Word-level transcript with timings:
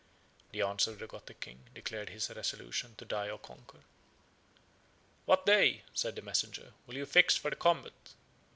The 0.51 0.63
answer 0.63 0.89
of 0.89 0.97
the 0.97 1.05
Gothic 1.05 1.41
king 1.41 1.69
declared 1.75 2.09
his 2.09 2.31
resolution 2.31 2.95
to 2.95 3.05
die 3.05 3.29
or 3.29 3.37
conquer. 3.37 3.81
"What 5.25 5.45
day," 5.45 5.83
said 5.93 6.15
the 6.15 6.23
messenger, 6.23 6.73
"will 6.87 6.95
you 6.97 7.05
fix 7.05 7.37
for 7.37 7.51
the 7.51 7.55
combat?" 7.55 7.93